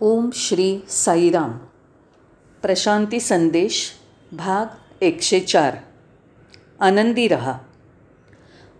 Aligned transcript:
ओम 0.00 0.30
श्री 0.32 0.78
साईराम. 0.88 1.52
प्रशांती 2.62 3.20
संदेश 3.20 3.90
भाग 4.32 4.66
एकशे 5.02 5.40
चार. 5.40 5.76
आनंदी 6.80 7.28
रहा. 7.28 7.58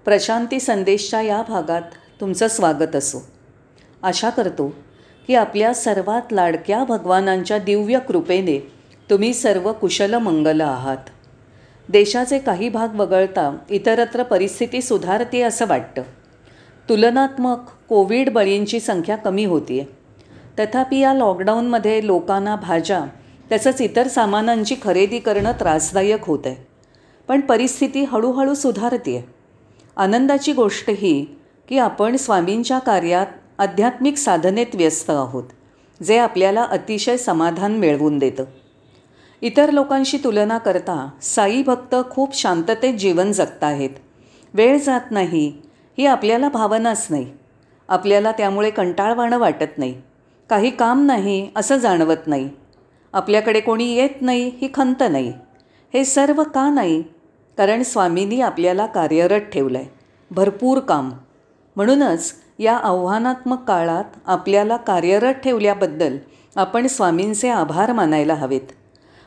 प्रशांती 0.04 0.61
संदेशच्या 0.61 1.21
या 1.21 1.43
भागात 1.49 1.83
तुमचं 2.21 2.49
स्वागत 2.49 2.96
असो. 2.96 3.27
आशा 4.03 4.31
करतो 4.31 4.75
की 5.27 5.35
आपल्या 5.35 5.75
सर्वात 5.75 6.33
लाडक्या 6.33 6.84
भगवानांच्या 6.84 7.59
दिव्य 7.59 7.98
कृपेने 7.98 8.73
तुम्ही 9.11 9.35
सर्व 9.35 9.73
कुशल 9.73 10.14
मंगल 10.14 10.61
आहात. 10.61 11.11
देशाचे 11.89 12.39
काही 12.39 12.69
भाग 12.69 12.95
वगळता 12.95 13.57
इतरत्र 13.71 14.23
परिस्थिती 14.23 14.82
सुधारते 14.82 15.43
असं 15.43 15.66
वाटतं. 15.66 16.03
तुलनात्मक 16.89 17.59
कोविड 17.89 18.32
बळींची 18.32 18.80
संख्या 18.80 19.16
कमी 19.16 19.45
होती 19.45 19.80
आहे 19.80 19.98
तथापि 20.59 20.98
या 20.98 21.14
लॉकडाऊनमध्ये 21.14 22.06
लोकांना 22.06 22.56
भाज्या 22.56 23.05
तसंच 23.52 23.80
इतर 23.83 24.09
सामानांची 24.09 24.77
खरेदी 24.83 25.19
करणं 25.19 25.52
त्रासदायक 25.52 26.24
होत 26.24 26.46
आहे 26.46 26.66
पण 27.28 27.41
परिस्थिती 27.41 28.05
हळूहळू 28.05 28.55
सुधारते 28.55 29.16
आहे 29.16 29.27
आनंदाची 29.97 30.52
गोष्ट 30.52 30.91
ही 30.91 31.24
की 31.69 31.78
आपण 31.78 32.16
स्वामींच्या 32.16 32.78
कार्यात 32.78 33.27
आध्यात्मिक 33.59 34.16
साधनेत 34.16 34.74
व्यस्त 34.74 35.10
आहोत 35.10 35.45
जे 36.02 36.19
आपल्याला 36.19 36.62
अतिशय 36.62 37.16
समाधान 37.16 37.72
मिळवून 37.72 38.19
देतं. 38.19 38.45
इतर 39.42 39.70
लोकांशी 39.70 40.19
तुलना 40.25 40.59
करता 40.59 41.09
साई 41.22 41.62
भक्त 41.62 41.95
खूप 42.11 42.36
शांततेत 42.36 42.95
जीवन 42.95 43.33
जगत 43.33 43.64
आहेत 43.64 43.91
वेळ 44.55 44.78
जात 44.78 45.11
नाही 45.11 45.47
ही 45.98 46.06
आपल्याला 46.06 46.48
भावनाच 46.48 47.06
नाही. 47.11 47.27
आपल्याला 47.88 48.33
त्यामुळे 48.33 48.70
कंटाळवाणं 48.70 49.38
वाटत 49.38 49.78
नाही. 49.78 49.95
काही 50.51 50.70
काम 50.70 51.07
नाही 51.07 51.51
असं 51.57 51.77
जाणवत 51.77 52.27
नाही. 52.27 52.51
आपल्याकडे 53.12 53.61
कोणी 53.61 53.95
येत 53.95 54.09
नाही 54.20 54.50
ही 54.61 54.69
खंत 54.75 55.03
नाही. 55.11 55.33
हे 55.95 56.05
सर्व 56.05 56.42
का 56.42 56.70
नाही? 56.70 57.03
कारण 57.59 57.83
स्वामींनी 57.83 58.41
आपल्याला 58.41 58.87
कार्यरत 58.87 59.41
ठेवलं 59.41 59.78
आहे 59.78 59.87
भरपूर 60.31 60.78
काम. 60.78 61.12
म्हणूनच 61.77 62.33
या 62.59 62.77
आव्हानात्मक 62.77 63.64
काळात 63.64 64.05
आपल्याला 64.27 64.77
कार्यरत 64.77 65.34
ठेवल्याबद्दल 65.34 66.17
आपण 66.56 66.87
स्वामींचे 66.87 67.48
आभार 67.48 67.92
मानायला 67.92 68.34
हवेत. 68.34 68.72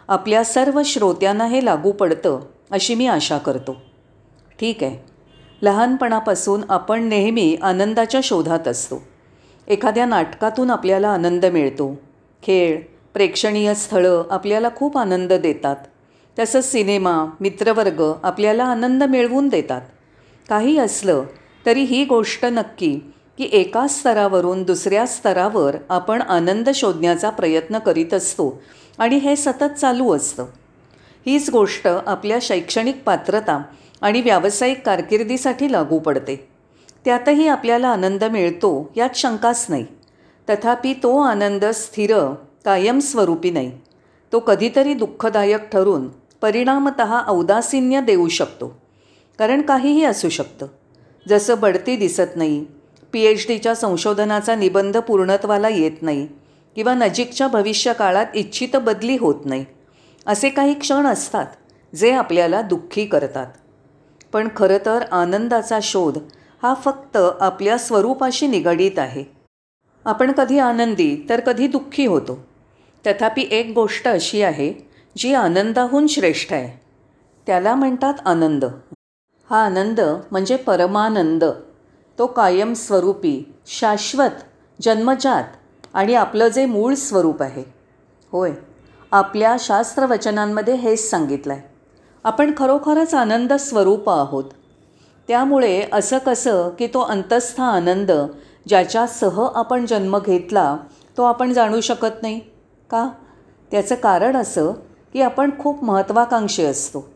आपल्या 0.08 0.44
सर्व 0.44 0.82
श्रोत्यांना 0.86 1.45
हे 1.45 1.66
लागू 1.66 1.92
पडतं 1.92 2.40
अशी 2.72 2.95
मी 2.95 3.08
आशा 3.08 3.38
करतो. 3.38 3.82
ठीक 4.60 4.84
आहे. 4.84 4.98
लहानपणापासून 5.62 6.62
आपण 6.70 7.04
नेहमी 7.04 7.58
आनंदाच्या 7.62 8.22
शोधात 8.23 8.67
असतो. 8.67 9.11
एखाद्या 9.67 10.06
नाटकातून 10.06 10.72
आपल्याला 10.72 11.09
आनंद 11.09 11.45
मिळतो. 11.45 12.00
खेळ 12.44 12.81
प्रेक्षणीय 13.14 13.73
स्थळं 13.73 14.23
आपल्याला 14.30 14.70
खूप 14.76 14.98
आनंद 14.98 15.34
देतात. 15.34 15.76
तसंच 16.40 16.72
सिनेमा 16.72 17.26
मित्रवर्ग 17.40 18.14
आपल्याला 18.23 18.64
आनंद 18.64 19.04
मिळवून 19.04 19.48
देतात. 19.48 19.82
काही 20.50 20.78
असलं 20.78 21.23
तरी 21.66 21.82
ही 21.82 22.06
गोष्ट 22.06 22.45
नक्की 22.45 23.00
की 23.38 23.50
एका 23.52 23.88
स्तरावरून 23.88 24.64
दुसऱ्या 24.64 25.06
स्तरावर 25.06 25.76
आपण 25.89 26.22
आनंद 26.22 26.70
शोधण्याचा 26.70 27.30
प्रयत्न 27.30 27.80
करीत 27.80 28.14
असतो 28.14 28.62
आणि 28.98 29.16
हे 29.16 29.36
सतत 29.36 29.80
चालू 29.80 30.14
असतं. 30.14 30.45
हीच 31.26 31.50
गोष्ट 31.50 31.88
आपल्या 31.88 32.38
शैक्षणिक 32.42 33.04
पात्रता 33.04 33.62
आणि 34.02 34.22
व्यावसायिक 34.22 34.86
कारकिर्दीसाठी 34.86 35.72
लागू 35.72 36.00
पडते. 36.00 36.51
त्यातही 37.06 37.48
आपल्याला 37.48 37.88
आनंद 37.88 38.24
मिळतो 38.24 38.92
यात 38.96 39.16
शंकाच 39.16 39.66
नाही. 39.70 39.86
तथापि 40.48 40.94
तो 40.94 41.18
आनंद 41.20 41.66
स्थिर 41.66 42.14
कायमस्वरूपी 42.66 43.52
नाही. 43.52 43.72
तो 44.34 44.40
कधीतरी 44.40 44.94
दुःखदायक 44.94 45.70
ठरून 45.72 46.08
परिणामत 46.42 47.02
औदासीन्य 47.28 48.02
देऊ 48.02 48.28
शकतो. 48.28 48.68
कारण 49.40 49.61
काहीही 49.61 50.04
असू 50.04 50.30
शकतं. 50.30 50.67
जसं 51.26 51.60
बढती 51.60 51.95
दिसत 51.95 52.36
नाही 52.36 52.66
पी 53.14 53.22
एच 53.22 53.45
डीच्या 53.48 53.76
संशोधनाचा 53.76 54.56
निबंध 54.56 54.98
पूर्णत्वाला 54.98 55.70
येत 55.70 56.02
नाही 56.02 56.28
किंवा 56.76 56.94
नजीकच्या 56.94 57.48
भविष्यकाळात 57.48 58.26
इच्छित 58.36 58.76
बदली 58.76 59.17
होत 59.17 59.45
नाही 59.45 59.66
असे 60.26 60.50
काही 60.50 60.73
क्षण 60.73 61.06
असतात 61.06 61.45
जे 61.95 62.11
आपल्याला 62.11 62.61
दुःखी 62.61 63.06
करतात. 63.06 63.48
पण 64.34 64.48
खरं 64.56 64.78
तर 64.86 65.04
आनंदाचा 65.11 65.80
शोध 65.84 66.17
हा 66.64 66.73
फक्त 66.73 67.17
आपल्या 67.39 67.77
स्वरूपाशी 67.77 68.48
निगडीत 68.48 68.99
आहे. 68.99 69.23
आपण 70.05 70.32
कधी 70.32 70.60
आनंदी 70.60 71.26
तर 71.30 71.39
कधी 71.39 71.67
दुःखी 71.67 72.05
होतो. 72.05 72.39
तथापि 73.05 73.48
एक 73.52 73.72
गोष्ट 73.76 74.08
अशी 74.08 74.42
आहे 74.42 74.73
जी 75.17 75.33
आनंदाहून 75.33 76.08
श्रेष्ठ 76.08 76.54
आहे. 76.54 76.80
त्याला 77.48 77.76
म्हणतात 77.76 78.14
आनंद. 78.26 78.66
हा 79.49 79.66
आनंद 79.66 80.02
म्हणजे 80.32 80.55
परमानंद. 80.55 81.44
तो 82.20 82.27
कायमस्वरूपी 82.27 83.54
शाश्वत 83.66 84.43
जन्मजात 84.82 85.43
आणि 85.93 86.14
आपलं 86.14 86.48
जे 86.48 86.66
मूळ 86.66 86.93
स्वरूप 86.93 87.42
आहे. 87.42 87.64
होय 88.32 88.52
आपल्या 89.11 89.55
शास्त्रवचनांमध्ये 89.60 90.76
हेच 90.76 91.10
सांगितलं 91.10 91.54
आहे 91.54 91.61
आपण 92.23 92.52
खरोखरच 92.58 93.14
आनंद 93.14 93.54
स्वरूप 93.54 94.10
आहोत. 94.10 94.45
त्यामुळे 95.27 95.83
असं 95.93 96.17
कसं 96.17 96.70
की 96.70 96.87
तो 96.87 96.99
अंतस्थ 96.99 97.61
आनंद 97.61 98.11
ज्याच्यासह 98.67 99.48
आपण 99.55 99.86
जन्म 99.86 100.20
घेतला 100.20 100.77
तो 101.17 101.23
आपण 101.23 101.54
जाणू 101.54 101.82
शकत 101.82 102.21
नाही? 102.21 102.39
का? 102.89 103.09
त्याचं 103.71 103.95
कारण 103.95 104.36
असं 104.36 104.71
की 105.14 105.21
आपण 105.21 105.49
खूप 105.60 105.83
महत्त्वाकांक्षी 105.83 106.65
असतो. 106.65 107.10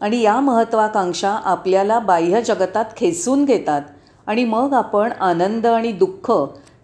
आणि 0.00 0.20
या 0.20 0.40
महत्त्वाकांक्षा 0.40 1.30
आपल्याला 1.44 1.98
बाह्य 1.98 2.42
जगतात 2.42 2.84
खेचून 2.96 3.44
घेतात 3.44 3.82
आणि 4.26 4.44
मग 4.44 4.72
आपण 4.72 5.12
आनंद 5.12 5.66
आणि 5.66 5.92
दुःख 5.92 6.30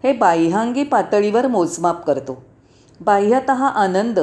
हे 0.03 0.13
बाह्यांगी 0.13 0.83
पातळीवर 0.83 1.47
मोजमाप 1.47 2.05
करतो. 2.05 2.43
बाह्यत 3.01 3.49
आनंद 3.49 4.19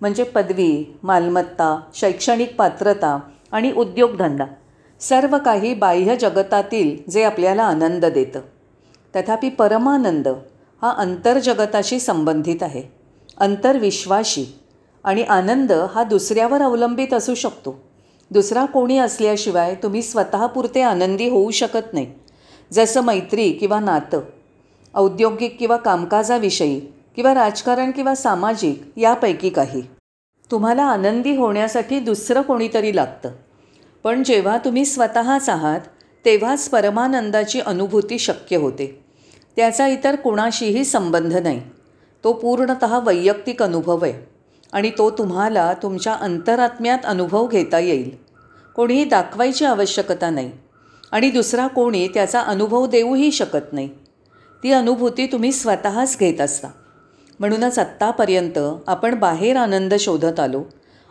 म्हणजे 0.00 0.22
पदवी 0.22 0.98
मालमत्ता 1.02 1.80
शैक्षणिक 1.94 2.56
पात्रता 2.56 3.18
आणि 3.52 3.72
उद्योगधंदा. 3.72 4.44
सर्व 5.08 5.38
काही 5.44 5.74
बाह्य 5.74 6.16
जगतातील 6.16 7.10
जे 7.10 7.22
आपल्याला 7.22 7.62
आनंद 7.62 8.04
देतं. 8.04 8.40
तथापि 9.16 9.48
परमानंद 9.48 10.28
हा 10.82 10.90
अंतर्जगताशी 10.90 12.00
संबंधित 12.00 12.62
आहे. 12.62 12.82
अंतर्विश्वाशी 13.38 14.46
आणि 15.04 15.22
आनंद 15.22 15.72
हा 15.72 16.04
दुसऱ्यावर 16.04 16.62
अवलंबित 16.62 17.14
असू 17.14 17.34
शकतो. 17.34 17.82
दुसरा 18.30 18.64
कोणी 18.64 18.98
असल्याशिवाय 18.98 19.74
तुम्ही 19.74 20.02
स्वतःपुरते 20.02 20.82
आनंदी 20.82 21.28
होऊ 21.28 21.50
शकत 21.50 21.94
नाही. 21.94 22.06
जसं 22.72 23.00
मैत्री 23.00 23.52
किंवा 23.52 23.80
नातं 23.80 24.20
औद्योगिक 24.94 25.58
किंवा 25.58 25.76
कामकाजाविषयी 25.76 26.80
किंवा 27.16 27.34
राजकारण 27.34 27.90
किंवा 27.90 28.14
सामाजिक 28.14 28.92
यापैकी 28.96 29.50
काही. 29.50 29.82
तुम्हाला 30.50 30.82
आनंदी 30.82 31.36
होण्यासाठी 31.36 32.00
दुसरं 32.00 32.42
कोणीतरी 32.42 32.96
लागतं. 32.96 33.30
पण 34.04 34.22
जेव्हा 34.22 34.58
तुम्ही 34.58 34.84
स्वतःच 34.84 35.48
आहात 35.48 35.80
तेव्हाच 36.24 36.68
परमानंदाची 36.68 37.60
अनुभूती 37.60 38.18
शक्य 38.18 38.56
होते. 38.56 39.04
त्याचा 39.56 39.88
इतर 39.88 40.16
कुणाशीही 40.16 40.84
संबंध 40.84 41.36
नाही. 41.36 41.62
तो 42.24 42.32
पूर्णत 42.32 42.84
वैयक्तिक 42.84 43.62
अनुभव 43.62 44.04
आहे 44.04 44.12
आणि 44.72 44.90
तो 44.98 45.10
तुम्हाला 45.10 45.72
तुमच्या 45.72 46.12
अंतरात्म्यात 46.12 46.98
अनुभव 47.04 47.46
घेता 47.46 47.78
येईल. 47.78 48.10
कोणीही 48.76 49.04
दाखवायची 49.04 49.64
आवश्यकता 49.64 50.30
नाही 50.30 50.52
आणि 51.12 51.30
दुसरा 51.30 51.66
कोणी 51.66 52.08
त्याचा 52.08 52.40
अनुभव 52.40 52.86
देऊही 52.86 53.32
शकत 53.32 53.72
नाही. 53.72 53.88
ती 54.62 54.72
अनुभूती 54.72 55.26
तुम्ही 55.26 55.52
स्वतःच 55.52 56.16
घेत 56.20 56.40
असता. 56.40 56.68
म्हणूनच 57.40 57.78
आत्तापर्यंत 57.78 58.58
आपण 58.86 59.14
बाहेर 59.14 59.56
आनंद 59.56 59.94
शोधत 59.94 60.40
आलो. 60.40 60.62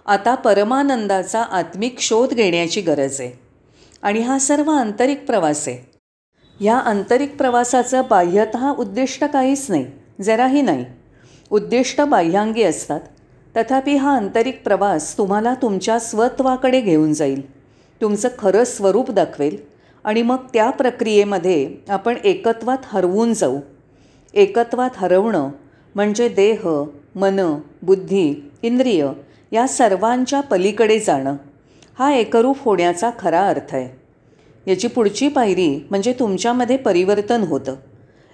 आता 0.05 0.35
परमानंदाचा 0.35 1.41
आत्मिक 1.41 1.99
शोध 1.99 2.33
घेण्याची 2.33 2.81
गरज 2.81 3.21
आहे. 3.21 3.39
आणि 4.01 4.19
हा 4.19 4.39
सर्व 4.39 4.71
आंतरिक 4.71 5.25
प्रवास 5.25 5.67
आहे. 5.67 5.91
ह्या 6.59 6.77
आंतरिक 6.77 7.37
प्रवासाचं 7.37 8.01
बाह्यत 8.09 8.57
उद्दिष्ट 8.77 9.23
काहीच 9.23 9.65
नाही 9.69 9.85
जराही 10.21 10.61
नाही. 10.61 10.85
उद्दिष्ट 11.49 12.01
बाह्यांगी 12.01 12.63
असतात. 12.63 12.99
तथापि 13.57 13.95
हा 13.95 14.15
आंतरिक 14.15 14.63
प्रवास 14.63 15.17
तुम्हाला 15.17 15.53
तुमच्या 15.53 15.99
स्वत्वाकडे 15.99 16.81
घेऊन 16.81 17.13
जाईल. 17.13 17.51
तुमचं 18.01 18.29
खरं 18.39 18.63
स्वरूप 18.63 19.11
दाखवेल. 19.11 19.57
आणि 20.03 20.21
मग 20.21 20.37
त्या 20.53 20.69
प्रक्रियेमध्ये 20.69 21.75
आपण 21.89 22.17
एकत्वात 22.23 22.77
हरवून 22.83 23.33
जाऊ. 23.33 23.59
एकत्वात 24.33 24.89
हरवणं 24.95 25.49
म्हणजे 25.95 26.29
देह 26.29 26.83
मन 27.15 27.59
बुद्धी 27.81 28.51
इंद्रिय 28.61 29.07
या 29.51 29.67
सर्वांच्या 29.67 30.41
पलीकडे 30.41 30.99
जाणं 30.99 31.35
हा 31.99 32.13
एकरूप 32.13 32.57
होण्याचा 32.59 33.09
खरा 33.19 33.47
अर्थ 33.47 33.75
आहे. 33.75 34.01
याची 34.71 34.87
पुढची 34.87 35.27
पायरी 35.27 35.87
म्हणजे 35.89 36.13
तुमच्यामध्ये 36.13 36.77
परिवर्तन 36.77 37.41
होतं. 37.41 37.75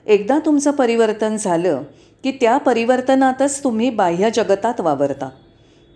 एकदा 0.05 0.39
तुमचं 0.45 0.71
परिवर्तन 0.71 1.35
झालं 1.35 1.81
की 2.23 2.31
त्या 2.31 2.57
परिवर्तनातच 2.57 3.63
तुम्ही 3.63 3.89
बाह्य 3.89 4.29
जगतात 4.29 4.81
वावरता. 4.81 5.29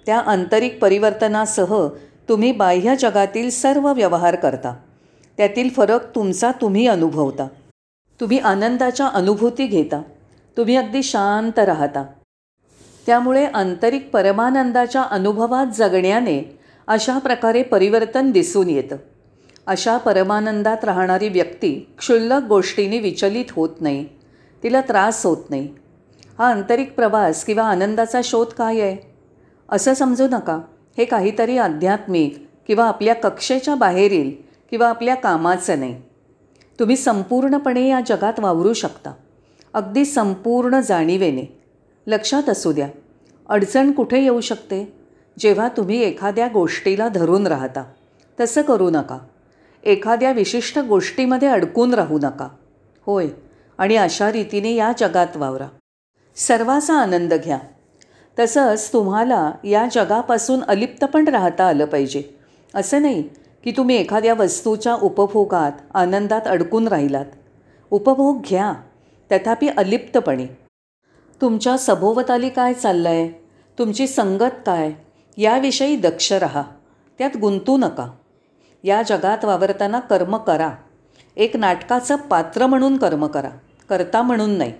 त्या 0.06 0.20
आंतरिक 0.20 0.82
परिवर्तनासह 0.82 1.88
तुम्ही 2.30 2.52
बाह्य 2.52 2.96
जगातील 2.96 3.50
सर्व 3.50 3.94
व्यवहार 3.94 4.36
करता. 4.36 4.76
त्यातील 5.38 5.70
फरक 5.70 6.16
तुमचा 6.16 6.52
तुम्ही 6.62 6.88
अनुभवता. 6.88 7.48
तुम्ही 8.20 8.38
आनंदाच्या 8.38 9.08
अनुभूती 9.08 9.66
घेता. 9.66 10.02
तुम्ही 10.58 10.76
अगदी 10.76 11.04
शांत 11.04 11.60
राहता. 11.60 12.04
त्यामुळे 13.06 13.46
आंतरिक 13.46 14.10
परमानंदाच्या 14.14 15.02
अनुभवात 15.02 15.68
जगण्याने 15.76 16.60
अशा 16.88 17.18
प्रकारे 17.18 17.64
परिवर्तन 17.64 18.32
दिसून 18.32 18.70
येतं. 18.70 18.96
अशा 19.68 19.98
परमानंदात 19.98 20.86
राहणारी 20.86 21.30
व्यक्ती 21.30 21.94
क्षुल्लक 21.98 22.44
गोष्टीने 22.44 23.00
विचलित 23.00 23.46
होत 23.52 23.70
नाही. 23.82 24.06
तिला 24.64 24.82
त्रास 24.82 25.26
होत 25.26 25.50
नाही. 25.50 25.68
हा 26.38 26.48
आंतरिक 26.48 26.96
प्रवास 26.96 27.44
किंवा 27.44 27.64
आनंदाचा 27.64 28.22
शोध 28.24 28.48
काय 28.48 28.80
आहे? 28.80 28.98
असं 29.70 29.94
समजू 29.94 30.28
नका. 30.32 30.60
हे 30.98 31.06
काहीतरी 31.06 31.58
आध्यात्मिक 31.58 32.48
किंवा 32.68 32.86
आपल्या 32.86 33.16
कक्षेच्या 33.16 33.76
बाहेरील 33.76 34.32
किंवा 34.70 34.90
आपल्या 34.90 35.16
कामाचं 35.16 35.80
नाही. 35.80 36.02
तुम्ही 36.80 36.96
संपूर्णपणे 36.96 37.90
या 37.90 38.02
जगात 38.08 38.40
वावरू 38.40 38.74
शकता. 38.74 39.14
अगदी 39.74 40.06
संपूर्ण 40.06 40.80
जाणीवेने. 40.80 41.61
लक्षात 42.08 42.50
असू 42.50 42.72
द्या. 42.72 42.88
अडचण 43.50 43.92
कुठे 43.92 44.20
येऊ 44.20 44.42
शकते? 44.42 44.94
जेव्हा 45.40 45.68
तुम्ही 45.68 46.02
एखाद्या 46.02 46.48
गोष्टीला 46.48 47.08
धरून 47.08 47.48
राहता 47.48 47.84
तसं 48.40 48.62
करू 48.62 48.90
नका. 48.90 49.18
एखाद्या 49.84 50.32
विशिष्ट 50.32 50.80
गोष्टीमध्ये 50.80 51.48
अडकून 51.48 51.94
राहू 51.94 52.20
नका. 52.24 52.48
होय 53.06 53.28
आणि 53.78 53.96
अशा 53.96 54.32
रीतीने 54.32 54.74
या 54.74 54.92
जगात 54.98 55.38
वावरा. 55.38 55.68
सर्वाचा 56.36 56.94
आनंद 56.94 57.34
घ्या. 57.34 57.60
तसंच 58.40 58.94
तुम्हाला 58.94 59.52
या 59.64 59.88
जगापासून 59.92 60.64
अलिप्त 60.64 61.06
पण 61.06 61.28
राहता 61.28 61.68
आलं 61.68 61.86
पाहिजे. 61.86 62.24
असं 62.76 63.02
नाही 63.02 63.24
की 63.64 63.72
तुम्ही 63.72 63.96
एखाद्या 63.96 64.34
वस्तूच्या 64.34 64.94
उपभोगात 64.94 65.72
आनंदात 65.94 66.42
अडकून 66.46 66.88
राहिलात. 66.88 67.26
उपभोग 67.92 68.42
घ्या 68.42 68.74
तथापि 69.32 69.68
अलिप्तपणे. 69.68 70.61
तुमच्या 71.42 71.78
सभोवताली 71.78 72.50
काय 72.50 72.74
चाललं 72.74 73.10
आहे 73.10 73.44
तुमची 73.80 74.08
संगत 74.08 74.62
काय? 74.66 74.92
याविषयी 75.38 75.96
दक्ष 75.96 76.34
रहा. 76.34 76.64
त्यात 77.18 77.38
गुंतू 77.38 77.78
नका. 77.78 78.12
या 78.84 79.02
जगात 79.02 79.46
वावरताना 79.46 80.00
कर्म 80.00 80.38
करा. 80.38 80.70
एक 81.38 81.58
नाटकाचं 81.58 82.16
पात्र 82.16 82.66
म्हणून 82.66 82.98
कर्म 82.98 83.26
करा. 83.26 83.50
करता 83.90 84.22
म्हणून 84.22 84.50
नाही. 84.50 84.74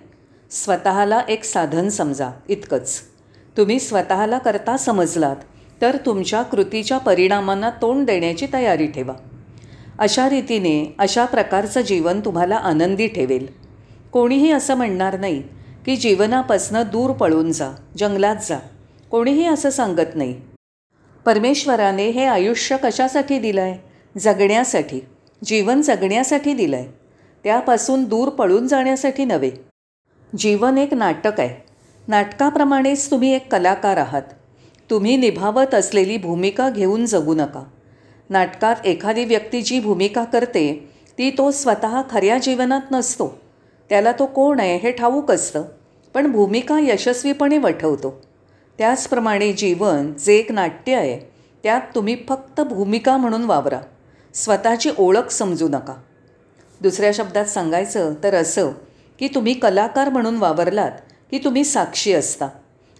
स्वतःला 0.50 1.20
एक 1.28 1.44
साधन 1.44 1.88
समजा. 1.88 2.30
इतकंच. 2.48 3.00
तुम्ही 3.56 3.80
स्वतःला 3.80 4.38
करता 4.38 4.76
समजलात 4.76 5.36
तर 5.80 5.96
तुमच्या 6.06 6.42
कृतीच्या 6.42 6.98
परिणामांना 6.98 7.70
तोंड 7.70 8.06
देण्याची 8.06 8.46
तयारी 8.52 8.86
ठेवा. 8.86 9.14
अशा 9.98 10.28
रीतीने 10.28 10.94
अशा 10.98 11.24
प्रकारचं 11.24 11.80
जीवन 11.80 12.20
तुम्हाला 12.20 12.56
आनंदी 12.56 13.06
ठेवेल. 13.06 13.46
कोणीही 14.12 14.52
असं 14.52 14.74
म्हणणार 14.74 15.20
नाही 15.20 15.42
की 15.86 15.96
जीवनापासनं 15.96 16.82
दूर 16.92 17.10
पळून 17.12 17.52
जा 17.52 17.72
जंगलात 17.98 18.36
जा. 18.48 18.58
कोणीही 19.10 19.46
असं 19.46 19.70
सांगत 19.70 20.14
नाही. 20.14 20.40
परमेश्वराने 21.24 22.08
हे 22.08 22.24
आयुष्य 22.24 22.76
कशासाठी 22.82 23.38
दिलं 23.38 23.60
आहे 23.60 23.78
जगण्यासाठी. 24.20 25.00
जीवन 25.44 25.82
जगण्यासाठी 25.82 26.54
दिलं 26.54 26.76
आहे 26.76 26.86
त्यापासून 27.44 28.04
दूर 28.04 28.28
पळून 28.28 28.68
जाण्यासाठी 28.68 29.24
नव्हे. 29.24 29.50
जीवन 30.38 30.78
एक 30.78 30.94
नाटक 30.94 31.40
आहे. 31.40 31.72
नाटकाप्रमाणेच 32.08 33.10
तुम्ही 33.10 33.34
एक 33.34 33.52
कलाकार 33.52 33.96
आहात. 33.96 34.22
तुम्ही 34.90 35.16
निभावत 35.16 35.74
असलेली 35.74 36.16
भूमिका 36.16 36.70
घेऊन 36.70 37.06
जगू 37.06 37.34
नका. 37.34 37.64
नाटकात 38.30 38.76
एखादी 38.84 39.24
व्यक्ती 39.24 39.62
जी 39.62 39.80
भूमिका 39.80 40.24
करते 40.24 40.90
ती 41.18 41.30
तो 41.30 41.50
स्वतः 41.50 42.02
खऱ्या 42.10 42.38
जीवनात 42.38 42.80
नसतो. 42.90 43.41
त्याला 43.92 44.12
तो 44.12 44.26
कोण 44.26 44.60
आहे 44.60 44.76
हे 44.76 44.92
ठाऊक 44.92 45.30
असतं 45.30 45.62
पण 46.14 46.32
भूमिका 46.32 46.78
यशस्वीपणे 46.80 47.58
वठवतो. 47.58 48.20
त्याचप्रमाणे 48.78 49.52
जीवन 49.52 50.12
जे 50.12 50.34
एक 50.34 50.52
नाट्य 50.52 50.94
आहे 50.94 51.18
त्यात 51.62 51.80
तुम्ही 51.94 52.16
फक्त 52.28 52.60
भूमिका 52.60 53.16
म्हणून 53.16 53.44
वावरा. 53.44 53.80
स्वतःची 54.34 54.90
ओळख 54.98 55.30
समजू 55.30 55.68
नका. 55.68 55.94
दुसऱ्या 56.80 57.10
शब्दात 57.14 57.44
सांगायचं 57.44 58.14
तर 58.22 58.34
असं 58.34 58.70
की 59.18 59.28
तुम्ही 59.28 59.54
कलाकार 59.54 60.08
म्हणून 60.08 60.36
वावरलात 60.36 60.92
की 61.30 61.38
तुम्ही 61.38 61.64
साक्षी 61.64 62.12
असता. 62.12 62.48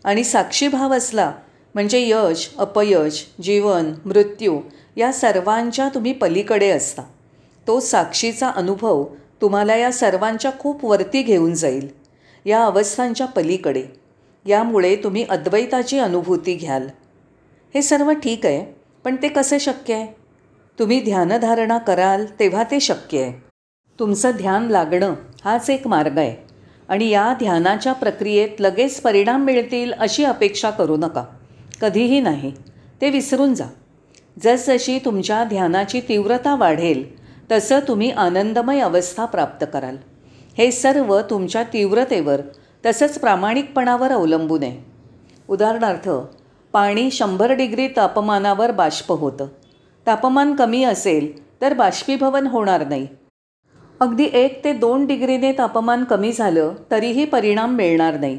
आणि 0.05 0.25
साक्षीभाव 0.25 0.95
असला 0.95 1.33
म्हणजे 1.75 2.09
यश 2.09 2.51
अपयश 2.59 3.27
जीवन 3.43 3.95
मृत्यू 4.05 4.61
या 4.97 5.13
सर्वांच्या 5.13 5.89
तुम्ही 5.89 6.13
पलीकडे 6.13 6.71
असता. 6.71 7.03
तो 7.67 7.81
साक्षीचा 7.81 8.49
अनुभव 8.49 9.05
तुम्हाला 9.43 9.77
या 9.77 9.93
सर्वांच्या 9.93 10.51
खूप 10.59 10.85
वरती 10.85 11.23
घेऊन 11.23 11.55
जाईल 11.55 11.89
या 12.45 12.65
अवस्थांच्या 12.65 13.27
पलीकडे. 13.27 13.85
यामुळे 14.47 14.97
तुम्ही 14.97 15.25
अद्वैताची 15.31 15.99
अनुभूती 15.99 16.55
घ्याल. 16.55 16.89
हे 17.75 17.83
सर्व 17.83 18.13
ठीक 18.13 18.47
आहे 18.47 18.65
पण 19.05 19.17
ते 19.17 19.29
कसं 19.29 19.59
शक्य 19.59 19.95
आहे? 19.95 20.07
तुम्ही 20.79 21.01
ध्यानधारणा 21.05 21.79
कराल 21.79 22.25
तेव्हा 22.41 22.63
ते 22.63 22.81
शक्य 22.81 23.23
आहे. 23.23 23.33
तुमचं 23.99 24.31
ध्यान 24.31 24.69
लागणं 24.69 25.15
हाच 25.45 25.71
एक 25.71 25.87
मार्ग 25.87 26.19
आहे 26.19 26.37
आणि 26.89 27.09
या 27.09 27.35
ध्यानाच्या 27.39 27.93
प्रक्रियेत 27.93 28.61
लगेच 28.61 29.01
परिणाम 29.01 29.45
मिळतील 29.45 29.93
अशी 29.93 30.25
अपेक्षा 30.25 30.71
करू 30.71 30.97
नका. 30.97 31.25
कधीही 31.81 32.21
नाही. 32.21 32.53
ते 33.01 33.11
विसरून 33.11 33.55
जा. 33.55 33.67
जसजशी 34.43 34.99
तुमच्या 34.99 35.45
ध्यानाची 35.45 36.01
तीव्रता 36.01 36.55
वाढेल 36.55 37.22
तसं 37.53 37.81
तुम्ही 37.89 38.11
आनंदमय 38.11 38.81
अवस्था 38.81 39.25
प्राप्त 39.25 39.67
कराल. 39.73 39.97
हे 40.59 40.71
सर्व 40.71 41.21
तुमच्या 41.21 41.63
तीव्रतेवर 41.63 42.41
तसंच 42.87 43.19
प्रामाणिकपणावर 43.19 44.13
अवलंबून 44.13 44.63
आहे. 44.63 44.85
उदाहरणार्थ 45.49 46.09
पाणी 46.73 47.11
शंभर 47.11 47.53
डिग्री 47.53 47.89
तापमानावर 47.89 48.71
बाष्प 48.71 49.13
होतं. 49.13 49.47
तापमान 50.07 50.55
कमी 50.55 50.85
असेल 50.85 51.61
तर 51.61 51.75
बाष्पीभवन 51.75 52.47
होणार 52.47 52.87
नाही. 52.87 53.07
अगदी 54.01 54.29
एक 54.33 54.65
ते 54.65 54.73
दोन 54.73 55.07
डिग्रीने 55.07 55.53
तापमान 55.53 56.05
कमी 56.05 56.33
झालं 56.33 56.73
तरीही 56.91 57.25
परिणाम 57.25 57.75
मिळणार 57.75 58.19
नाही. 58.21 58.39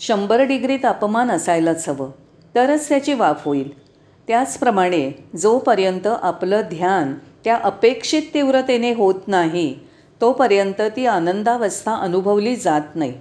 शंभर 0.00 0.40
डिग्री 0.40 0.76
तापमान 0.76 1.30
असायलाच 1.30 1.88
हवं 1.88 2.10
तरच 2.54 2.88
त्याची 2.88 3.14
वाफ 3.14 3.46
होईल. 3.46 3.78
त्याचप्रमाणे 4.28 5.10
जोपर्यंत 5.36 6.06
आपलं 6.06 6.60
ध्यान 6.60 7.14
त्या 7.48 7.58
अपेक्षित 7.64 8.22
तीव्रतेने 8.34 8.92
होत 8.94 9.28
नाही 9.28 9.78
तोपर्यंत 10.20 10.80
ती 10.96 11.06
आनंदावस्था 11.06 11.94
अनुभवली 11.94 12.56
जात 12.56 12.94
नाही. 12.94 13.12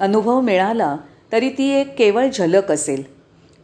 अनुभव 0.00 0.40
मिळाला 0.40 0.96
तरी 1.32 1.48
ती 1.48 1.68
एक 1.70 1.96
केवळ 1.98 2.26
झलक 2.34 2.70
असेल. 2.70 3.02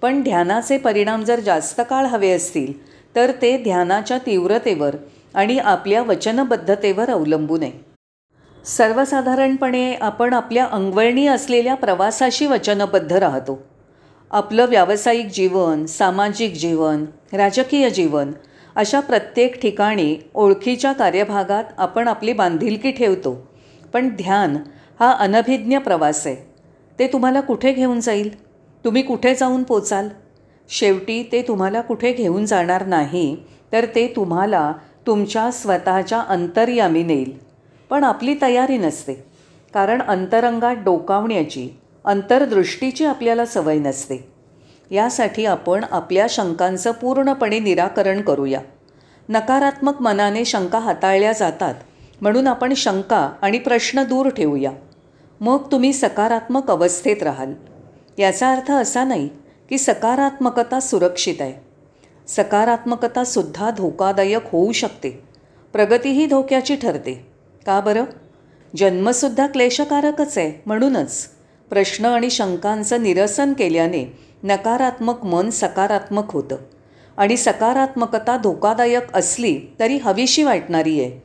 पण 0.02 0.23
ध्यानाचे 0.23 0.78
परिणाम 0.78 1.23
जर 1.25 1.40
जास्त 1.40 1.80
काळ 1.90 2.06
हवे 2.06 2.30
असतील 2.30 2.73
तर 3.16 3.32
ते 3.42 3.56
ध्यानाच्या 3.62 4.18
तीव्रतेवर 4.18 4.97
आणि 5.35 5.59
आपल्या 5.59 6.02
वचनबद्धतेवर 6.02 7.11
अवलंबून 7.11 7.62
आहे. 7.62 7.73
सर्वसाधारणपणे 8.64 9.94
आपण 9.94 10.35
आपल्या 10.35 10.64
अंगवळणी 10.64 11.26
असलेल्या 11.26 11.75
प्रवासाशी 11.75 12.47
वचनबद्ध 12.47 13.12
राहतो. 13.12 13.62
आपलं 14.30 14.66
व्यावसायिक 14.66 15.26
जीवन 15.26 15.87
सामाजिक 15.87 16.52
जीवन 16.52 17.04
राजकीय 17.32 17.90
जीवन 17.90 18.32
अशा 18.76 19.00
प्रत्येक 19.00 19.61
ठिकाणी 19.61 20.17
ओळखीच्या 20.35 20.93
कार्यभागात 20.93 21.64
आपण 21.79 22.09
आपली 22.09 22.33
बांधिलकी 22.33 22.91
ठेवतो. 22.91 23.49
पण 23.93 24.09
ध्यान 24.09 24.57
हा 25.00 25.12
अनभिज्ञ 25.12 25.79
प्रवास 25.79 26.26
आहे. 26.26 26.37
ते 26.99 27.07
तुम्हाला 27.07 27.41
कुठे 27.41 27.73
घेऊन 27.73 28.00
जाईल? 28.00 28.45
तुम्ही 28.85 29.02
कुठे 29.02 29.35
जाऊन 29.35 29.62
पोचाल? 29.62 30.09
शेवटी 30.69 31.29
ते 31.33 31.43
तुम्हाला 31.43 31.81
कुठे 31.81 32.12
घेऊन 32.12 32.45
जाणार 32.45 32.87
नाही 32.87 33.37
तर 33.73 33.87
ते 33.95 34.12
तुम्हाला 34.17 34.73
तुमच्या 35.07 35.50
स्वतःच्या 35.50 36.21
अंतर्यामी 36.21 37.02
नेईल. 37.02 37.38
पण 37.91 38.05
आपली 38.05 38.35
तयारी 38.43 38.79
नसते. 38.79 39.14
कारण 39.75 40.02
अंतरंगात 40.02 40.76
डोकावण्याची 40.76 41.69
अंतर्दृष्टीची 42.05 43.05
आपल्याला 43.05 43.47
सवय 43.47 43.79
नसते. 43.79 44.32
यासाठी 44.93 45.47
आपण 45.47 45.85
आपल्या 45.91 46.27
शंकांचं 46.31 46.91
पूर्णपणे 46.91 47.59
निराकरण 47.59 48.21
करूया. 48.21 48.61
नकारात्मक 49.29 50.03
मनाने 50.03 50.45
शंका 50.45 50.79
हाताळल्या 50.79 51.33
जातात 51.33 51.75
म्हणून 52.21 52.47
आपण 52.47 52.75
शंका 52.75 53.33
आणि 53.43 53.59
प्रश्न 53.59 54.03
दूर 54.03 54.29
ठेवूया. 54.29 54.71
मग 55.41 55.73
तुम्ही 55.73 55.93
सकारात्मक 55.93 56.71
अवस्थेत 56.71 57.23
राहाल. 57.23 57.55
याचा 58.19 58.53
अर्थ 58.53 58.73
असा 58.73 59.05
नाही 59.05 59.29
की 59.69 59.79
सकारात्मकता 59.79 60.81
सुरक्षित 60.81 61.35
आहे. 61.41 61.55
सकारात्मकतासुद्धा 62.29 63.71
धोकादायक 63.71 64.43
होऊ 64.53 64.73
शकते. 64.73 65.11
प्रगतीही 65.73 66.27
धोक्याची 66.27 66.77
ठरते. 66.77 67.27
का 67.67 67.81
बरं? 67.81 68.05
जन्मसुद्धा 68.77 69.47
क्लेशकारकच 69.47 70.39
आहे 70.39 70.63
म्हणूनच. 70.67 71.29
प्रश्न 71.73 72.05
आणि 72.05 72.31
शंकांचं 72.31 73.02
निरसन 73.02 73.52
केल्याने 73.52 74.19
नकारात्मक 74.43 75.25
मन 75.25 75.50
सकारात्मक 75.50 76.33
होतं. 76.33 76.57
आणि 77.17 77.37
सकारात्मकता 77.37 78.37
धोकादायक 78.37 79.17
असली 79.17 79.61
तरी 79.81 79.97
हवीशी 79.97 80.43
वाटणारी 80.43 81.00
आहे. 81.00 81.23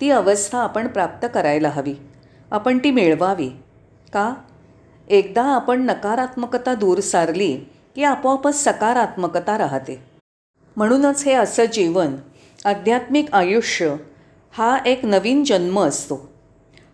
ती 0.00 0.10
अवस्था 0.10 0.58
आपण 0.58 0.86
प्राप्त 0.86 1.26
करायला 1.34 1.68
हवी. 1.68 1.94
आपण 2.50 2.78
ती 2.78 2.90
मिळवावी. 2.90 3.48
का? 4.12 4.34
एकदा 5.08 5.42
आपण 5.42 5.82
नकारात्मकता 5.82 6.74
दूर 6.74 7.00
सारली 7.00 7.56
की 7.94 8.02
आपोआपच 8.02 8.64
सकारात्मकता 8.64 9.58
राहते. 9.58 10.02
म्हणूनच 10.76 11.24
हे 11.24 11.32
असं 11.32 11.64
जीवन 11.64 12.16
आध्यात्मिक 12.64 13.26
आयुष्य 13.32 13.94
हा 14.52 14.78
एक 14.86 15.04
नवीन 15.04 15.44
जन्म 15.44 15.80
असतो. 15.80 16.32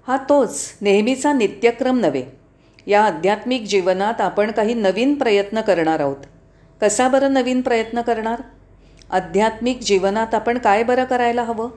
हा 0.09 0.17
तोच 0.17 0.73
नेहमीचा 0.81 1.33
नित्यक्रम 1.33 2.01
नव्हे. 2.01 2.44
या 2.87 3.05
आध्यात्मिक 3.05 3.63
जीवनात 3.63 4.21
आपण 4.21 4.51
काही 4.51 4.75
नवीन 4.75 5.15
प्रयत्न 5.15 5.61
करणार 5.61 6.01
आहोत. 6.01 6.17
कसा 6.81 7.09
बरं 7.09 7.33
नवीन 7.33 7.61
प्रयत्न 7.61 8.01
करणार? 8.01 8.43
आध्यात्मिक 9.11 9.79
जीवनात 9.79 10.35
आपण 10.35 10.59
काय 10.59 10.83
बरं 10.83 11.05
करायला 11.05 11.43
हवं? 11.43 11.71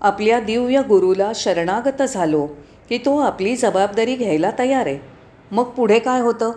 आपल्या 0.00 0.40
दिव्य 0.40 0.82
गुरुला 0.82 1.32
शरणागत 1.34 2.02
झालो 2.02 2.48
की 2.88 2.98
तो 2.98 3.18
आपली 3.18 3.56
जबाबदारी 3.56 4.14
घ्यायला 4.16 4.50
तयार 4.58 4.86
आहे. 4.86 4.98
मग 5.50 5.64
पुढे 5.64 5.98
काय 5.98 6.20
होतं? 6.20 6.52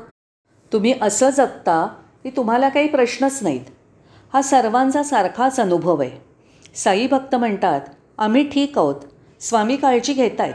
तुम्ही 0.73 0.93
असं 1.01 1.29
जगता 1.29 1.87
की 2.23 2.29
तुम्हाला 2.29 2.69
काही 2.69 2.87
प्रश्नच 2.87 3.39
नाहीत. 3.41 3.65
हा 4.33 4.41
सर्वांचा 4.41 5.03
सारखाच 5.03 5.59
अनुभव 5.59 6.01
आहे. 6.01 6.11
साई 6.75 7.07
भक्त 7.07 7.35
म्हणतात 7.35 7.81
आम्ही 8.17 8.49
ठीक 8.49 8.77
आहोत. 8.77 8.95
स्वामी 9.39 9.77
काळजी 9.77 10.13
घेत 10.13 10.41
आहेत 10.41 10.53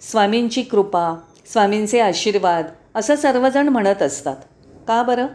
स्वामींची 0.00 0.62
कृपा 0.62 1.20
स्वामींचे 1.52 2.00
आशीर्वाद 2.00 2.66
असं 2.94 3.16
सर्वजण 3.16 3.68
म्हणत 3.68 4.02
असतात. 4.02 4.36
का 4.88 5.02
बरं? 5.02 5.26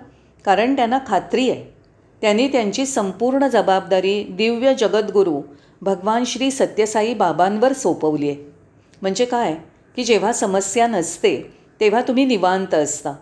कारण 0.46 0.76
त्यांना 0.76 1.00
खात्री 1.08 1.50
आहे. 1.50 1.74
त्यांनी 2.22 2.48
त्यांची 2.48 2.86
संपूर्ण 2.86 3.48
जबाबदारी 3.48 4.24
दिव्य 4.24 4.74
जगद्गुरू 4.74 5.42
भगवान 5.82 6.24
श्री 6.24 6.52
सत्यसाई 6.52 7.14
बाबांवर 7.14 7.74
सोपवली 7.74 8.30
आहे. 8.30 8.52
म्हणजे 9.02 9.26
काय? 9.26 9.56
की 9.96 10.04
जेव्हा 10.04 10.34
समस्या 10.34 10.88
नसते 10.88 11.54
तेव्हा 11.80 12.02
तुम्ही 12.02 12.26
निवांत 12.26 12.74
असता. 12.74 13.14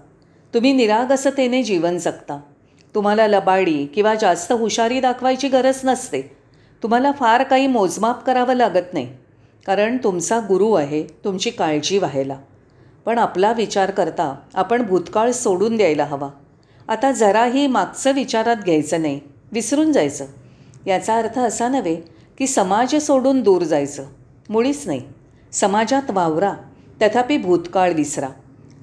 तुम्ही 0.53 0.73
निरागसतेने 0.73 1.63
जीवन 1.63 1.97
जगता. 1.97 2.39
तुम्हाला 2.95 3.27
लबाडी 3.27 3.85
किंवा 3.85 4.15
जास्त 4.15 4.51
हुशारी 4.51 4.99
दाखवायची 4.99 5.47
गरज 5.47 5.79
नसते. 5.83 6.37
तुम्हाला 6.83 7.11
फार 7.11 7.43
काही 7.43 7.67
मोजमाप 7.67 8.25
करावं 8.25 8.53
लागत 8.53 8.93
नाही. 8.93 9.13
कारण 9.65 9.97
तुमचा 9.97 10.39
गुरु 10.39 10.73
आहे 10.73 11.03
तुमची 11.03 11.49
काळजी 11.49 11.97
व्हायला. 11.97 12.35
पण 13.05 13.17
आपला 13.17 13.51
विचार 13.53 13.91
करता 13.91 14.35
आपण 14.53 14.81
भूतकाळ 14.81 15.31
सोडून 15.31 15.77
द्यायला 15.77 16.05
हवा. 16.05 16.29
आता 16.87 17.11
जराही 17.11 17.67
मागचं 17.67 18.11
विचारात 18.11 18.55
घ्यायचं 18.55 19.01
नाही 19.01 19.19
विसरून 19.51 19.91
जायचं. 19.91 20.25
याचा 20.87 21.15
अर्थ 21.15 21.39
असा 21.39 21.67
नव्हे 21.67 21.95
की 22.37 22.47
समाज 22.47 22.95
सोडून 22.95 23.41
दूर 23.41 23.61
जायचं. 23.61 24.03
मुळीच 24.49 24.83
नाही. 24.85 25.01
समाजात 25.51 26.11
वावरा 26.11 26.53
तथापि 27.01 27.37
भूतकाळ 27.37 27.93
विसरा. 27.93 28.27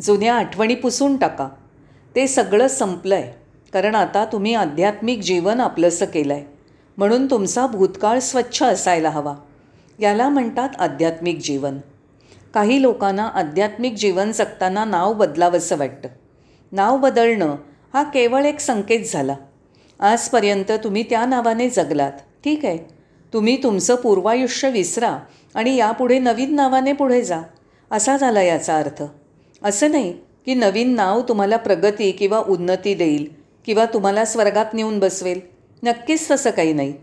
जुन्या 0.01 0.35
आठवणी 0.35 0.75
पुसून 0.75 1.17
टाका. 1.17 1.49
ते 2.17 2.27
सगळं 2.27 2.69
संपलं 2.69 3.15
आहे 3.15 3.33
कारण 3.73 3.95
आता 3.95 4.25
तुम्ही 4.25 4.55
आध्यात्मिक 4.55 5.21
जीवन 5.21 5.61
आपलंसं 5.61 6.05
केलं 6.05 6.33
आहे 6.33 6.45
म्हणून 6.97 7.27
तुमचा 7.27 7.67
भूतकाळ 7.67 8.19
स्वच्छ 8.19 8.63
असायला 8.63 9.11
हवा. 9.11 9.35
याला 9.99 10.29
म्हणतात 10.29 10.69
आध्यात्मिक 10.79 11.39
जीवन. 11.43 11.79
काही 12.59 12.83
लोकांना 12.83 13.29
आध्यात्मिक 13.29 13.95
जीवन 13.95 14.33
जगताना 14.33 14.85
नाव 14.85 15.13
बदलावंसं 15.13 15.77
वाटतं. 15.77 16.09
नाव 16.73 16.97
बदलणं 16.97 17.57
हा 17.95 18.03
केवळ 18.03 18.45
एक 18.45 18.61
संकेत 18.61 19.01
झाला. 19.13 19.37
आजपर्यंत 20.01 20.73
तुम्ही 20.85 21.03
त्या 21.03 21.27
नावाने 21.27 21.69
जगलात. 21.69 22.13
ठीक 22.45 22.65
आहे. 22.65 22.79
तुम्ही 23.33 23.63
तुमचं 23.63 23.95
पूर्वायुष्य 23.95 24.71
विसरा 24.71 25.19
आणि 25.55 25.77
यापुढे 25.77 26.19
नवीन 26.19 26.55
नावाने 26.55 26.93
पुढे 26.93 27.23
जा. 27.23 27.41
असा 27.91 28.17
झाला 28.17 28.43
याचा 28.43 28.77
अर्थ. 28.77 29.03
असं 29.65 29.91
नाही 29.91 30.13
की 30.47 30.55
नवीन 30.55 30.95
नाव 30.95 31.21
तुम्हाला 31.21 31.57
प्रगती 31.57 32.11
किंवा 32.11 32.39
उन्नती 32.39 32.95
देईल 32.95 33.33
किंवा 33.67 33.85
तुम्हाला 33.85 34.25
स्वर्गात 34.25 34.67
नेऊन 34.75 34.99
बसवेल. 34.99 35.41
नक्कीच 35.83 36.31
तसं 36.31 36.51
काही 36.51 36.73
नाही. 36.73 36.95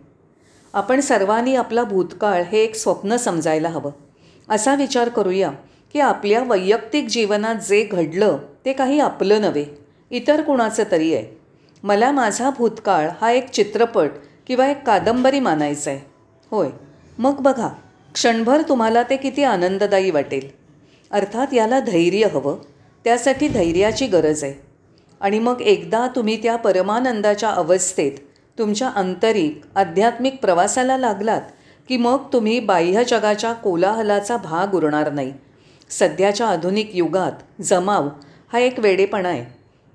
आपण 0.74 1.00
सर्वांनी 1.00 1.56
आपला 1.56 1.84
भूतकाळ 1.84 2.44
हे 2.44 2.60
एक 2.60 2.76
स्वप्न 2.76 3.16
समजायला 3.16 3.70
हवं. 3.70 3.92
असा 4.50 4.76
विचार 4.76 5.10
करूया 5.10 5.52
की 5.94 6.00
आपल्या 6.00 6.44
वैयक्तिक 6.44 7.08
जीवनात 7.08 7.56
जे 7.56 7.84
घडलं 7.84 8.38
ते 8.66 8.74
काही 8.74 9.00
आपलं 9.00 9.42
नव्हे. 9.42 9.66
इतर 10.12 10.42
कुणाचं 10.42 10.84
तरी 10.92 11.16
आहे. 11.16 11.38
मला 11.84 12.12
माझा 12.12 12.50
भूतकाळ 12.50 13.10
हा 13.22 13.32
एक 13.32 13.50
चित्रपट 13.50 14.10
किंवा 14.48 14.68
एक 14.68 14.84
कादंबरी 14.84 15.40
मानायचा 15.40 15.92
आहे. 15.92 16.00
होय. 16.52 16.70
मग 17.18 17.36
बघा 17.40 17.68
क्षणभर 18.14 18.62
तुम्हाला 18.70 19.04
ते 19.04 19.18
किती 19.18 19.44
आनंददायी 19.44 20.12
वाटेल. 20.12 20.50
अर्थात 21.12 21.54
याला 21.54 21.80
धैर्य 21.80 22.28
हवं. 22.28 22.58
त्यासाठी 23.04 23.48
धैर्याची 23.48 24.08
गरज 24.08 24.44
आहे. 24.44 24.54
आणि 25.20 25.40
मग 25.40 25.62
एकदा 25.62 26.08
तुम्ही 26.16 26.44
त्या 26.44 26.56
परमानंदाच्या 26.56 27.50
अवस्थेत 27.50 28.12
तुमच्या 28.60 28.88
आंतरिक 28.88 29.62
आध्यात्मिक 29.76 30.36
प्रवासाला 30.42 30.98
लागलात 30.98 31.42
की 31.88 31.98
मग 31.98 32.18
तुम्ही 32.34 32.60
बाह्य 32.60 33.04
जगाच्या 33.04 33.54
कोलाहलाचा 33.54 34.38
भाग 34.38 34.76
उरणार 34.76 35.12
नाही. 35.12 35.34
सध्याच्या 35.90 36.48
आधुनिक 36.48 36.92
युगात 36.94 37.62
जमाव 37.62 38.10
हा 38.54 38.60
एक 38.60 38.80
वेडेपणा 38.80 39.30
आहे. 39.30 39.46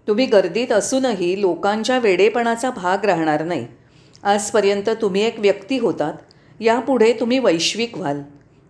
तुम्ही 0.09 0.27
गर्दीत 0.27 0.73
असूनही 0.73 1.41
लोकांच्या 1.41 1.99
वेडेपणाचा 1.99 2.71
भाग 2.71 3.05
राहणार 3.05 3.45
नाही. 3.45 3.67
आजपर्यंत 4.23 4.91
तुम्ही 5.03 5.23
एक 5.23 5.41
व्यक्ती 5.41 5.79
होतात. 5.79 6.15
यापुढे 6.61 7.13
तुम्ही 7.13 7.39
वैश्विक 7.39 7.99
व्हाल. 7.99 8.23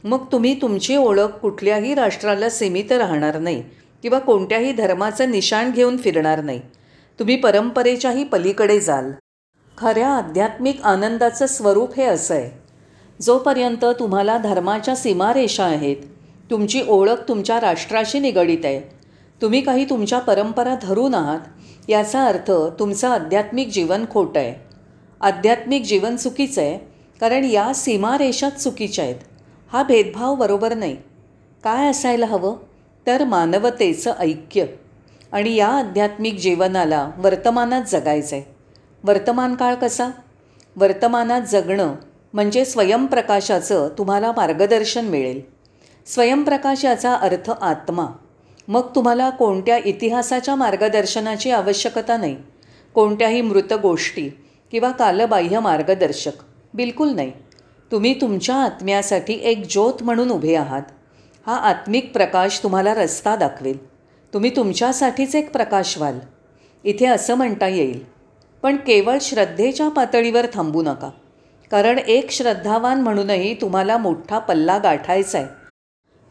मग 0.04 0.24
तुम्ही 0.32 0.60
तुमची 0.62 0.96
ओळख 0.96 1.30
कुठल्याही 1.42 1.94
राष्ट्राला 1.94 2.48
सीमित 2.48 2.92
राहणार 2.92 3.38
नाही 3.38 3.62
किंवा 4.02 4.18
कोणत्याही 4.18 4.72
धर्माचं 4.72 5.30
निशाण 5.30 5.70
घेऊन 5.70 5.96
फिरणार 5.96 6.40
नाही. 6.40 6.60
तुम्ही 7.18 7.36
परंपरेच्याही 7.36 8.24
पलीकडे 8.24 8.80
जाल. 8.80 9.10
खऱ्या 9.78 10.08
आध्यात्मिक 10.08 10.82
आनंदाचं 10.82 11.46
स्वरूप 11.46 11.94
हे 11.94 12.04
असं 12.04 12.34
आहे. 12.34 12.59
जोपर्यंत 13.20 13.84
तुम्हाला 13.84 14.38
धर्माच्या 14.38 14.96
सीमारेषा 14.96 15.64
आहेत 15.64 15.96
तुमची 16.50 16.82
ओळख 16.88 17.28
तुमच्या 17.28 17.60
राष्ट्राशी 17.60 18.18
निगडीत 18.18 18.64
आहे. 18.64 18.80
तुम्ही 19.42 19.60
काही 19.60 19.84
तुमच्या 19.84 20.18
परंपरा 20.18 20.74
धरून 20.82 21.14
आहात 21.14 21.40
याचा 21.88 22.24
अर्थ 22.24 22.50
तुमचं 22.50 23.08
आध्यात्मिक 23.08 23.68
जीवन 23.68 24.04
खोटं 24.10 24.40
आहे. 24.40 24.54
आध्यात्मिक 25.20 25.82
जीवन 25.82 26.16
चुकीचं 26.16 26.60
आहे 26.60 26.78
कारण 27.20 27.44
या 27.44 27.74
सीमारेषाच 27.74 28.62
चुकीच्या 28.62 29.04
आहेत. 29.04 29.16
हा 29.72 29.82
भेदभाव 29.82 30.34
बरोबर 30.34 30.74
नाही. 30.74 30.96
काय 31.64 31.90
असायला 31.90 32.26
हवं? 32.26 32.56
तर 33.06 33.24
मानवतेचं 33.24 34.12
ऐक्य. 34.18 34.64
आणि 35.32 35.54
या 35.54 35.68
आध्यात्मिक 35.68 36.34
जीवनाला 36.34 37.10
वर्तमानात 37.18 37.82
जगायचं 37.88 38.36
आहे 38.36 38.54
वर्तमान 39.04 39.54
काळ 39.54 39.74
कसा? 39.74 40.08
वर्तमानात 40.76 41.42
जगणं 41.42 41.94
म्हणजे 42.32 42.64
स्वयंप्रकाशाचं 42.64 43.88
तुम्हाला 43.98 44.32
मार्गदर्शन 44.32 45.04
मिळेल. 45.04 45.40
स्वयंप्रकाश 46.06 46.84
याचा 46.84 47.14
अर्थ 47.14 47.50
आत्मा. 47.50 48.06
मग 48.68 48.94
तुम्हाला 48.94 49.30
कोणत्या 49.30 49.78
इतिहासाच्या 49.84 50.54
मार्गदर्शनाची 50.54 51.50
आवश्यकता 51.50 52.16
नाही? 52.16 52.36
कोणत्याही 52.94 53.40
मृत 53.40 53.72
गोष्टी 53.72 54.28
किंवा 54.70 54.90
कालबाह्य 54.90 55.60
मार्गदर्शक? 55.60 56.32
बिलकुल 56.74 57.08
नाही. 57.08 57.32
तुम्ही 57.92 58.20
तुमच्या 58.20 58.56
आत्म्यासाठी 58.56 59.40
एक 59.42 59.66
ज्योत 59.70 60.02
म्हणून 60.02 60.30
उभे 60.30 60.54
आहात. 60.54 60.82
हा 61.46 61.56
आत्मिक 61.56 62.12
प्रकाश 62.12 62.62
तुम्हाला 62.62 62.94
रस्ता 62.94 63.36
दाखवेल. 63.36 63.86
तुम्ही 64.34 64.56
तुमच्यासाठीच 64.56 65.34
एक 65.34 65.52
प्रकाश 65.52 65.98
व्हाल 65.98 66.18
इथे 66.84 67.06
असं 67.06 67.34
म्हणता 67.34 67.66
येईल. 67.66 68.04
पण 68.62 68.76
केवळ 68.76 69.18
श्रद्धेच्या 69.20 69.88
पातळीवर 69.88 70.46
थांबू 70.54 70.82
नका. 70.82 71.10
कारण 71.70 71.98
एक 71.98 72.30
श्रद्धावान 72.30 73.00
म्हणूनही 73.00 73.54
तुम्हाला 73.54 73.96
मोठा 73.96 74.38
पल्ला 74.38 74.78
गाठायचा 74.78 75.38
आहे 75.38 75.48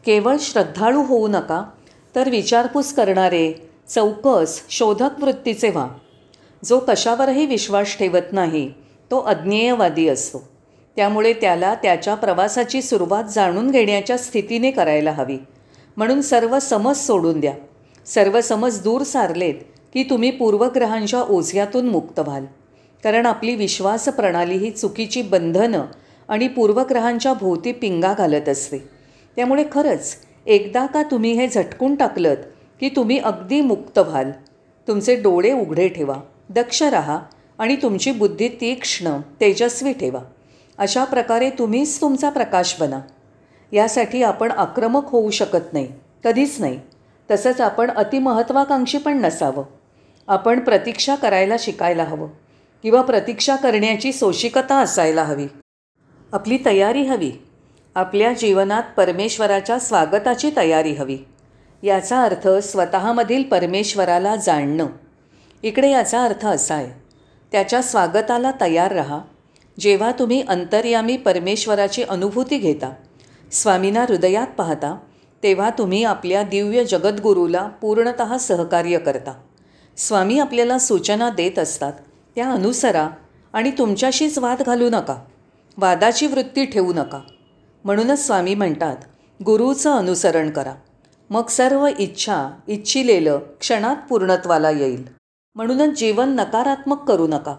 केवळ 0.06 0.36
श्रद्धाळू 0.40 1.02
होऊ 1.02 1.28
नका 1.28 1.62
तर 2.14 2.30
विचारपूस 2.30 2.92
करणारे 2.94 3.52
चौकस 3.88 4.62
शोधक 4.70 5.10
वृत्तीचे 5.18 5.70
व्हा. 5.70 5.88
जो 6.64 6.78
कशावरही 6.88 7.46
विश्वास 7.46 7.98
ठेवत 7.98 8.32
नाही 8.32 8.72
तो 9.10 9.20
अज्ञेयवादी 9.20 10.08
असतो. 10.08 10.48
त्यामुळे 10.96 11.32
त्याला 11.32 11.74
त्याच्या 11.74 12.14
प्रवासाची 12.14 12.82
सुरुवात 12.82 13.24
जाणून 13.24 13.70
घेण्याच्या 13.70 14.18
स्थितीने 14.18 14.70
करायला 14.70 15.10
हवी. 15.10 15.38
म्हणून 15.96 16.20
सर्व 16.20 16.58
समज 16.58 16.96
सोडून 16.96 17.40
द्या. 17.40 17.54
सर्व 18.06 18.40
समज 18.40 18.82
दूर 18.82 19.02
सारलेत 19.02 19.54
की 19.94 20.02
तुम्ही 20.02 20.30
पूर्वग्रहांच्या 20.30 21.20
ओझ्यातून 21.20 21.88
मुक्त 21.88 22.18
व्हाल. 22.18 22.44
कारण 23.04 23.26
आपली 23.26 23.54
विश्वास 23.54 24.08
प्रणाली 24.08 24.56
ही 24.56 24.70
चुकीची 24.70 25.22
बंधनं 25.22 25.82
आणि 26.28 26.48
पूर्वग्रहांच्या 26.48 27.32
भोवती 27.32 27.72
पिंगा 27.72 28.14
घालत 28.18 28.48
असते. 28.48 28.78
त्यामुळे 29.36 29.64
खरंच 29.72 30.16
एकदा 30.46 30.86
का 30.86 31.02
तुम्ही 31.02 31.32
हे 31.32 31.48
झटकून 31.48 31.94
टाकलत 31.94 32.36
की 32.80 32.88
तुम्ही 32.88 33.18
अगदी 33.18 33.60
मुक्त 33.60 33.98
व्हाल? 33.98 34.30
तुमचे 34.88 35.16
डोळे 35.16 35.52
उघडे 35.52 35.88
ठेवा 35.88 36.16
दक्ष 36.48 36.82
राहा 36.82 37.18
आणि 37.58 37.76
तुमची 37.76 38.10
बुद्धी 38.10 38.48
तीक्ष्ण 38.48 39.20
तेजस्वी 39.40 39.92
ठेवा. 39.92 40.20
अशा 40.78 41.04
प्रकारे 41.04 41.50
तुम्हीच 41.50 42.00
तुमचा 42.00 42.30
प्रकाश 42.30 42.76
बना. 42.80 43.00
यासाठी 43.72 44.22
आपण 44.22 44.50
आक्रमक 44.50 45.02
होऊ 45.06 45.30
शकत 45.30 45.72
नाही 45.72 45.88
कधीच 46.24 46.56
नाही. 46.60 46.80
तसंच 47.30 47.60
आपण 47.60 47.90
अतिमहत्त्वाकांक्षी 47.90 48.98
पण 48.98 49.20
नसावं. 49.20 49.64
आपण 50.28 50.60
प्रतीक्षा 50.60 51.14
करायला 51.14 51.56
शिकायला 51.58 52.04
हवं. 52.04 52.28
किंवा 52.82 53.02
प्रतीक्षा 53.02 53.56
करण्याची 53.56 54.12
सोशिकता 54.12 54.78
असायला 54.78 55.22
हवी. 55.22 55.46
आपली 56.32 56.58
तयारी 56.64 57.02
हवी. 57.02 57.32
आपल्या 57.94 58.32
जीवनात 58.32 58.82
परमेश्वराच्या 58.96 59.78
स्वागताची 59.78 60.50
तयारी 60.56 60.92
हवी. 60.92 61.18
याचा 61.82 62.22
अर्थ 62.22 62.48
स्वतःमधील 62.48 63.42
परमेश्वराला 63.42 64.36
जाणणं. 64.36 64.86
इकडे 65.62 65.90
याचा 65.90 66.22
अर्थ 66.22 66.46
असा 66.46 66.74
आहे. 66.74 67.02
त्याच्या 67.52 67.82
स्वागताला 67.82 68.50
तयार 68.60 68.92
राहा. 68.92 69.18
जेव्हा 69.80 70.12
तुम्ही 70.12 70.42
अंतर्यामी 70.48 71.16
परमेश्वराची 71.16 72.02
अनुभूती 72.02 72.58
घेता 72.58 72.92
स्वामींना 73.52 74.00
हृदयात 74.08 74.46
पाहता 74.46 74.98
तेव्हा 75.42 75.70
तुम्ही 75.70 76.04
आपल्या 76.04 76.42
दिव्य 76.42 76.84
जगद्गुरूला 76.84 77.62
पूर्णत 77.62 78.22
सहकार्य 78.40 78.98
करता. 78.98 79.32
स्वामी 79.96 80.38
आपल्याला 80.38 80.78
सूचना 80.78 81.30
देत 81.30 81.58
असतात. 81.58 81.92
त्या 82.34 82.50
अनुसरा 82.50 83.08
आणि 83.52 83.70
तुमच्याशीच 83.70 84.38
वाद 84.38 84.62
घालू 84.62 84.88
नका. 84.90 85.16
वादाची 85.76 86.26
वृत्ती 86.26 86.64
ठेवू 86.64 86.92
नका. 86.92 87.20
म्हणूनच 87.84 88.26
स्वामी 88.26 88.54
म्हणतात 88.54 88.96
गुरुचं 89.46 89.90
अनुसरण 89.90 90.50
करा. 90.50 90.74
मग 91.30 91.46
सर्व 91.46 91.88
इच्छा 91.98 92.50
इच्छिलेलं 92.68 93.38
क्षणात 93.60 93.96
पूर्णत्वाला 94.08 94.70
येईल. 94.70 95.04
म्हणूनच 95.54 95.98
जीवन 95.98 96.28
नकारात्मक 96.28 97.08
करू 97.08 97.26
नका. 97.26 97.56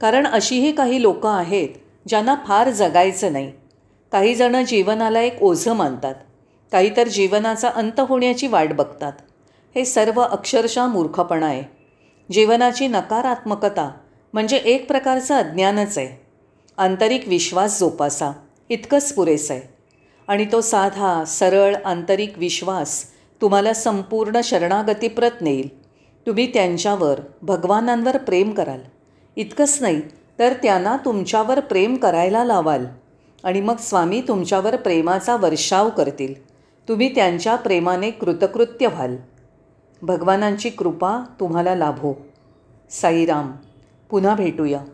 कारण 0.00 0.26
अशीही 0.26 0.72
काही 0.72 1.02
लोकं 1.02 1.30
आहेत 1.30 1.68
ज्यांना 2.08 2.34
फार 2.46 2.70
जगायचं 2.70 3.32
नाही. 3.32 3.52
काहीजणं 4.12 4.62
जीवनाला 4.62 5.20
एक 5.20 5.42
ओझं 5.42 5.72
मानतात. 5.72 6.14
काही 6.72 6.96
तर 6.96 7.08
जीवनाचा 7.08 7.68
अंत 7.68 8.00
होण्याची 8.00 8.46
वाट 8.46 8.72
बघतात. 8.72 9.12
हे 9.74 9.84
सर्व 9.84 10.20
अक्षरशः 10.20 10.86
मूर्खपणा 10.86 11.46
आहे. 11.46 11.64
जीवनाची 12.32 12.88
नकारात्मकता 12.88 13.90
म्हणजे 14.32 14.56
एक 14.56 14.88
प्रकारचं 14.88 15.34
अज्ञानच 15.34 15.98
आहे. 15.98 16.26
आंतरिक 16.76 17.28
विश्वास 17.28 17.80
जोपासा. 17.80 18.30
इतकंच 18.68 19.12
पुरेसं 19.12 19.54
आहे. 19.54 19.62
आणि 20.28 20.46
तो 20.52 20.60
साधा 20.60 21.24
सरळ 21.24 21.74
आंतरिक 21.84 22.38
विश्वास 22.38 23.04
तुम्हाला 23.40 23.72
संपूर्ण 23.72 24.40
शरणागतीप्रत 24.44 25.30
नेईल. 25.40 25.82
तुम्ही 26.26 26.54
त्यांच्यावर 26.54 27.20
भगवानांवर 27.42 28.16
प्रेम 28.16 28.50
कराल. 28.50 28.80
इतकंच 29.36 29.78
नाही 29.80 30.00
तर 30.38 30.52
त्यांना 30.52 30.96
तुमच्यावर 31.04 31.60
प्रेम 31.60 31.96
करायला 31.96 32.44
लावाल. 32.44 32.86
आणि 33.44 33.60
मग 33.60 33.76
स्वामी 33.76 34.22
तुमच्यावर 34.28 34.76
प्रेमाचा 34.76 35.36
वर्षाव 35.36 35.90
करतील. 35.90 36.46
तुम्ही 36.88 37.14
त्यांच्या 37.14 37.56
प्रेमाने 37.56 38.10
कृतकृत्य 38.10 38.86
व्हाल. 38.86 39.16
भगवानांची 40.02 40.70
कृपा 40.70 41.18
तुम्हाला 41.40 41.74
लाभो. 41.74 42.14
साईराम. 42.90 43.52
पुन्हा 44.12 44.34
भेटूया. 44.34 44.84